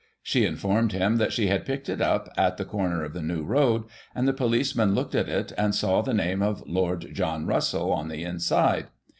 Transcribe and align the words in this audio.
She 0.23 0.45
informed 0.47 0.93
him 0.93 1.17
that 1.17 1.31
she 1.31 1.45
had 1.45 1.63
picked 1.63 1.87
it 1.87 2.01
up 2.01 2.27
at 2.35 2.57
the 2.57 2.65
comer 2.65 3.03
of 3.03 3.13
the 3.13 3.21
New 3.21 3.43
Road, 3.43 3.83
and 4.15 4.27
the 4.27 4.33
poHceman 4.33 4.95
looked 4.95 5.13
at 5.13 5.29
it, 5.29 5.51
and 5.59 5.75
saw 5.75 6.01
the 6.01 6.11
name 6.11 6.41
of 6.41 6.67
Lord 6.67 7.13
John 7.13 7.45
Russell 7.45 8.01
in 8.01 8.07
the 8.07 8.23
inside. 8.23 8.87